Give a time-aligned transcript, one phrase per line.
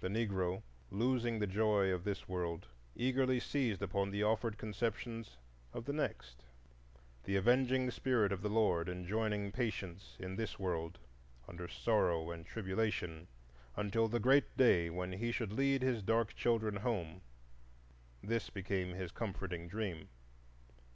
[0.00, 5.38] The Negro, losing the joy of this world, eagerly seized upon the offered conceptions
[5.72, 6.42] of the next;
[7.24, 10.98] the avenging Spirit of the Lord enjoining patience in this world,
[11.48, 13.26] under sorrow and tribulation
[13.74, 19.66] until the Great Day when He should lead His dark children home,—this became his comforting
[19.66, 20.10] dream.